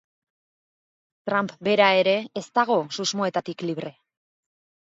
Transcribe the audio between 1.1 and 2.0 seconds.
Trump bera